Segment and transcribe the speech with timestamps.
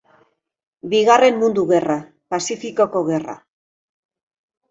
[0.93, 1.97] Bigarren Mundu Gerra,
[2.35, 3.35] Pazifikoko Gerra.